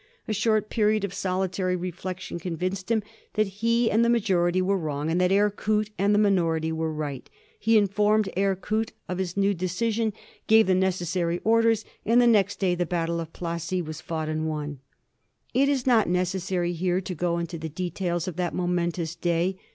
A 0.27 0.33
short 0.33 0.71
period 0.71 1.03
of 1.03 1.13
solitary 1.13 1.75
reflection 1.75 2.39
convinced 2.39 2.89
him 2.89 3.03
that 3.33 3.45
he 3.45 3.91
and 3.91 4.03
the 4.03 4.09
majority 4.09 4.59
were 4.59 4.75
wrong, 4.75 5.11
and 5.11 5.21
that 5.21 5.31
Eyre 5.31 5.51
Coote 5.51 5.91
and 5.99 6.15
the 6.15 6.17
minority 6.17 6.71
were 6.71 6.91
right. 6.91 7.29
He 7.59 7.77
informed 7.77 8.27
Eyre 8.35 8.55
Coote 8.55 8.93
of 9.07 9.19
his 9.19 9.37
new 9.37 9.53
decision, 9.53 10.11
gave 10.47 10.65
the 10.65 10.73
necessary 10.73 11.39
orders, 11.43 11.85
and 12.03 12.19
the 12.19 12.25
next 12.25 12.59
day 12.59 12.73
the 12.73 12.87
battle 12.87 13.19
of 13.19 13.31
Plassey 13.31 13.79
was 13.79 14.01
fought 14.01 14.27
and 14.27 14.47
won. 14.49 14.79
It 15.53 15.69
is 15.69 15.85
not 15.85 16.09
necessary 16.09 16.73
here 16.73 16.99
to 16.99 17.13
go 17.13 17.37
into 17.37 17.59
the 17.59 17.69
details 17.69 18.27
of 18.27 18.37
that 18.37 18.55
momentous 18.55 19.13
day. 19.15 19.55